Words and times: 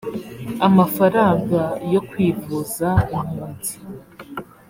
amafaranga 0.67 1.61
yo 1.93 2.01
kwivuza 2.09 2.87
impunzi 3.15 3.73